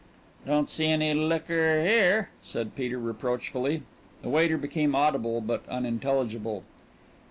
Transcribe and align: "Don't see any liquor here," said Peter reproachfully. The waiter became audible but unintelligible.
"Don't 0.47 0.67
see 0.67 0.87
any 0.87 1.13
liquor 1.13 1.85
here," 1.85 2.29
said 2.41 2.75
Peter 2.75 2.97
reproachfully. 2.97 3.83
The 4.23 4.29
waiter 4.29 4.57
became 4.57 4.95
audible 4.95 5.41
but 5.41 5.61
unintelligible. 5.69 6.63